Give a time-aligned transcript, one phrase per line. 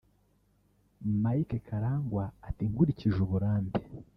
[1.21, 3.77] Mike Karangwa ati “Nkurikije uburambe